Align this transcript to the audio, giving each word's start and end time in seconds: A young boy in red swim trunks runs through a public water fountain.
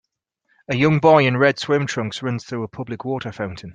A 0.67 0.75
young 0.75 0.97
boy 0.97 1.27
in 1.27 1.37
red 1.37 1.59
swim 1.59 1.85
trunks 1.85 2.23
runs 2.23 2.43
through 2.43 2.63
a 2.63 2.67
public 2.67 3.05
water 3.05 3.31
fountain. 3.31 3.69